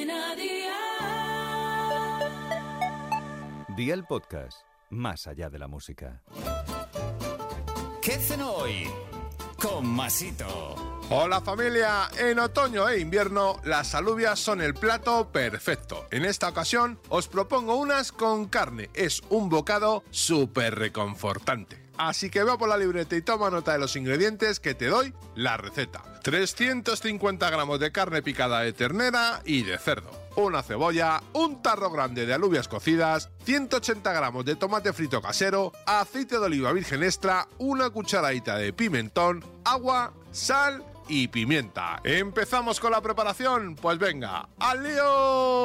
Cadena 0.00 0.34
Dial. 0.34 0.70
Día 3.76 3.94
el 3.94 4.04
podcast, 4.04 4.62
más 4.88 5.26
allá 5.26 5.50
de 5.50 5.58
la 5.58 5.68
música. 5.68 6.22
¿Qué 8.00 8.12
cenó 8.12 8.52
hoy? 8.52 8.88
Con 9.60 9.86
Masito. 9.86 10.74
Hola 11.10 11.42
familia, 11.42 12.08
en 12.18 12.38
otoño 12.38 12.88
e 12.88 13.00
invierno 13.00 13.60
las 13.64 13.94
alubias 13.94 14.38
son 14.38 14.62
el 14.62 14.72
plato 14.74 15.30
perfecto. 15.30 16.06
En 16.10 16.24
esta 16.24 16.48
ocasión 16.48 16.98
os 17.10 17.28
propongo 17.28 17.74
unas 17.76 18.10
con 18.10 18.46
carne, 18.46 18.88
es 18.94 19.20
un 19.28 19.50
bocado 19.50 20.02
súper 20.10 20.76
reconfortante. 20.76 21.89
Así 22.00 22.30
que 22.30 22.42
ve 22.44 22.56
por 22.56 22.70
la 22.70 22.78
libreta 22.78 23.14
y 23.14 23.20
toma 23.20 23.50
nota 23.50 23.74
de 23.74 23.78
los 23.78 23.94
ingredientes 23.94 24.58
que 24.58 24.74
te 24.74 24.86
doy 24.86 25.12
la 25.34 25.58
receta. 25.58 26.02
350 26.22 27.50
gramos 27.50 27.78
de 27.78 27.92
carne 27.92 28.22
picada 28.22 28.60
de 28.60 28.72
ternera 28.72 29.42
y 29.44 29.64
de 29.64 29.76
cerdo. 29.76 30.10
Una 30.36 30.62
cebolla, 30.62 31.22
un 31.34 31.60
tarro 31.60 31.90
grande 31.90 32.24
de 32.24 32.32
alubias 32.32 32.68
cocidas, 32.68 33.28
180 33.44 34.14
gramos 34.14 34.46
de 34.46 34.56
tomate 34.56 34.94
frito 34.94 35.20
casero, 35.20 35.72
aceite 35.84 36.38
de 36.38 36.46
oliva 36.46 36.72
virgen 36.72 37.02
extra, 37.02 37.46
una 37.58 37.90
cucharadita 37.90 38.56
de 38.56 38.72
pimentón, 38.72 39.44
agua, 39.66 40.14
sal 40.32 40.82
y 41.06 41.28
pimienta. 41.28 42.00
¿Empezamos 42.02 42.80
con 42.80 42.92
la 42.92 43.02
preparación? 43.02 43.76
Pues 43.76 43.98
venga, 43.98 44.48
¡al 44.58 44.82
lío! 44.84 45.60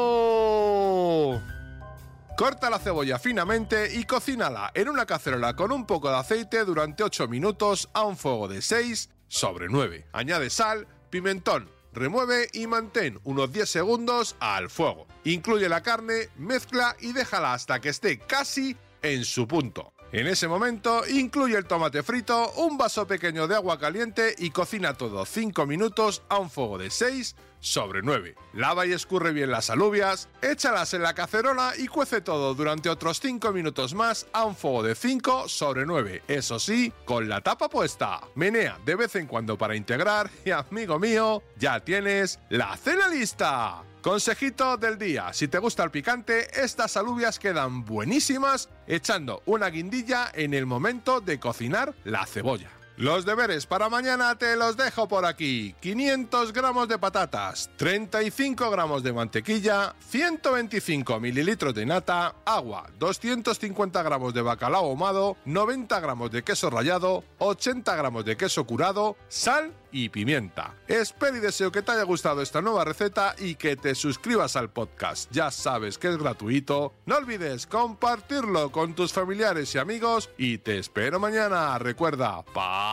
Corta 2.36 2.70
la 2.70 2.80
cebolla 2.80 3.18
finamente 3.18 3.96
y 3.96 4.04
cocínala 4.04 4.70
en 4.74 4.90
una 4.90 5.06
cacerola 5.06 5.56
con 5.56 5.72
un 5.72 5.86
poco 5.86 6.10
de 6.10 6.18
aceite 6.18 6.66
durante 6.66 7.02
8 7.02 7.30
minutos 7.30 7.90
a 7.94 8.04
un 8.04 8.18
fuego 8.18 8.50
de 8.50 8.62
6 8.62 9.10
sobre 9.30 9.70
9. 9.70 10.08
Añade 10.12 10.50
sal, 10.50 10.86
pimentón, 11.10 11.72
remueve 11.94 12.50
y 12.52 12.68
mantén 12.68 13.22
unos 13.24 13.54
10 13.54 13.70
segundos 13.70 14.36
al 14.42 14.70
fuego. 14.70 15.08
Incluye 15.24 15.70
la 15.70 15.82
carne, 15.82 16.28
mezcla 16.36 16.98
y 17.00 17.14
déjala 17.14 17.54
hasta 17.54 17.80
que 17.80 17.88
esté 17.88 18.20
casi 18.20 18.76
en 19.02 19.24
su 19.24 19.48
punto. 19.48 19.94
En 20.12 20.28
ese 20.28 20.50
momento 20.50 21.04
incluye 21.08 21.58
el 21.58 21.66
tomate 21.66 22.04
frito, 22.04 22.52
un 22.58 22.78
vaso 22.78 23.08
pequeño 23.08 23.48
de 23.48 23.56
agua 23.56 23.80
caliente 23.80 24.36
y 24.38 24.50
cocina 24.50 24.94
todo 24.94 25.26
5 25.26 25.66
minutos 25.66 26.22
a 26.28 26.40
un 26.40 26.50
fuego 26.50 26.78
de 26.78 26.90
6 26.90 27.34
sobre 27.66 28.02
9. 28.04 28.36
Lava 28.54 28.86
y 28.86 28.94
escurre 28.94 29.34
bien 29.34 29.50
las 29.50 29.70
alubias, 29.70 30.30
échalas 30.42 30.94
en 30.94 31.02
la 31.02 31.16
cacerola 31.16 31.74
y 31.78 31.88
cuece 31.88 32.22
todo 32.22 32.54
durante 32.54 32.90
otros 32.90 33.20
5 33.20 33.52
minutos 33.52 33.96
más 33.96 34.28
a 34.34 34.46
un 34.46 34.56
fuego 34.56 34.84
de 34.84 34.96
5 34.96 35.50
sobre 35.50 35.86
9. 35.86 36.24
Eso 36.28 36.60
sí, 36.60 36.94
con 37.06 37.28
la 37.28 37.42
tapa 37.42 37.68
puesta. 37.68 38.22
Menea 38.36 38.78
de 38.86 38.96
vez 38.96 39.16
en 39.16 39.26
cuando 39.26 39.58
para 39.58 39.76
integrar 39.76 40.30
y 40.46 40.52
amigo 40.52 41.00
mío, 41.00 41.42
ya 41.58 41.80
tienes 41.80 42.40
la 42.50 42.78
cena 42.78 43.08
lista. 43.08 43.84
Consejito 44.02 44.78
del 44.78 45.00
día, 45.00 45.34
si 45.34 45.48
te 45.48 45.58
gusta 45.58 45.84
el 45.84 45.90
picante, 45.90 46.48
estas 46.62 46.96
alubias 46.96 47.40
quedan 47.40 47.84
buenísimas 47.84 48.70
echando 48.86 49.42
una 49.48 49.70
guindilla 49.72 50.30
en 50.36 50.54
el 50.54 50.68
momento 50.68 51.22
de 51.22 51.40
cocinar 51.40 51.96
la 52.04 52.28
cebolla. 52.28 52.70
Los 52.98 53.26
deberes 53.26 53.66
para 53.66 53.90
mañana 53.90 54.38
te 54.38 54.56
los 54.56 54.78
dejo 54.78 55.06
por 55.10 55.26
aquí. 55.26 55.76
500 55.82 56.54
gramos 56.54 56.88
de 56.88 56.98
patatas, 56.98 57.70
35 57.76 58.70
gramos 58.70 59.04
de 59.04 59.12
mantequilla, 59.12 59.94
125 60.00 61.20
mililitros 61.20 61.74
de 61.74 61.86
nata, 61.86 62.36
agua, 62.46 62.90
250 62.98 64.02
gramos 64.02 64.34
de 64.34 64.42
bacalao 64.42 64.86
ahumado, 64.86 65.36
90 65.44 66.00
gramos 66.00 66.32
de 66.32 66.44
queso 66.44 66.70
rallado, 66.70 67.26
80 67.40 67.94
gramos 67.98 68.24
de 68.24 68.38
queso 68.38 68.66
curado, 68.66 69.18
sal 69.28 69.74
y 69.92 70.08
pimienta. 70.08 70.76
Espero 70.88 71.38
y 71.38 71.40
deseo 71.42 71.72
que 71.72 71.82
te 71.82 71.92
haya 71.92 72.04
gustado 72.04 72.42
esta 72.42 72.62
nueva 72.62 72.86
receta 72.86 73.36
y 73.38 73.56
que 73.56 73.76
te 73.76 73.96
suscribas 73.96 74.56
al 74.56 74.70
podcast. 74.70 75.30
Ya 75.32 75.52
sabes 75.52 75.98
que 75.98 76.10
es 76.10 76.18
gratuito. 76.18 76.94
No 77.06 77.16
olvides 77.16 77.66
compartirlo 77.66 78.72
con 78.72 78.94
tus 78.94 79.14
familiares 79.14 79.74
y 79.76 79.78
amigos 79.78 80.30
y 80.38 80.58
te 80.58 80.80
espero 80.80 81.20
mañana. 81.20 81.78
Recuerda, 81.80 82.44
paso 82.44 82.86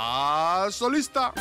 lista. 0.89 1.33